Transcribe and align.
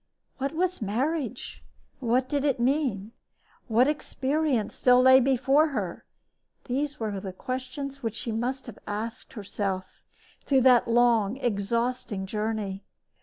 What 0.39 0.53
was 0.55 0.81
marriage? 0.81 1.63
What 1.99 2.27
did 2.27 2.43
it 2.43 2.59
mean? 2.59 3.11
What 3.67 3.87
experience 3.87 4.73
still 4.73 4.99
lay 4.99 5.19
before 5.19 5.67
her! 5.67 6.05
These 6.65 6.99
were 6.99 7.19
the 7.19 7.31
questions 7.31 8.01
which 8.01 8.15
she 8.15 8.31
must 8.31 8.65
have 8.65 8.79
asked 8.87 9.33
herself 9.33 10.01
throughout 10.43 10.63
that 10.63 10.87
long, 10.91 11.37
exhausting 11.37 12.25
journey. 12.25 12.83